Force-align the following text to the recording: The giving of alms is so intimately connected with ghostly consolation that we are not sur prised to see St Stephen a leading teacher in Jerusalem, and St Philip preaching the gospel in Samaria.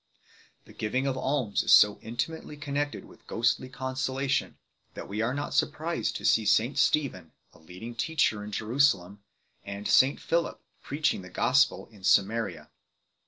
The 0.65 0.73
giving 0.73 1.05
of 1.05 1.15
alms 1.15 1.61
is 1.61 1.71
so 1.71 1.99
intimately 2.01 2.57
connected 2.57 3.05
with 3.05 3.27
ghostly 3.27 3.69
consolation 3.69 4.57
that 4.95 5.07
we 5.07 5.21
are 5.21 5.31
not 5.35 5.53
sur 5.53 5.67
prised 5.67 6.15
to 6.15 6.25
see 6.25 6.43
St 6.43 6.75
Stephen 6.75 7.33
a 7.53 7.59
leading 7.59 7.93
teacher 7.93 8.43
in 8.43 8.51
Jerusalem, 8.51 9.21
and 9.63 9.87
St 9.87 10.19
Philip 10.19 10.59
preaching 10.81 11.21
the 11.21 11.29
gospel 11.29 11.85
in 11.91 12.03
Samaria. 12.03 12.71